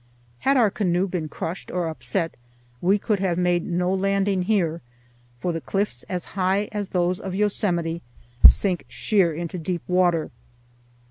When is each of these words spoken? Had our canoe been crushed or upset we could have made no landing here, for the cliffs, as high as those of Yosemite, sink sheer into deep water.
Had 0.39 0.57
our 0.57 0.71
canoe 0.71 1.07
been 1.07 1.29
crushed 1.29 1.69
or 1.69 1.87
upset 1.87 2.35
we 2.81 2.97
could 2.97 3.19
have 3.19 3.37
made 3.37 3.67
no 3.67 3.93
landing 3.93 4.41
here, 4.41 4.81
for 5.39 5.53
the 5.53 5.61
cliffs, 5.61 6.01
as 6.09 6.25
high 6.33 6.69
as 6.71 6.87
those 6.87 7.19
of 7.19 7.35
Yosemite, 7.35 8.01
sink 8.47 8.85
sheer 8.89 9.31
into 9.31 9.59
deep 9.59 9.83
water. 9.87 10.31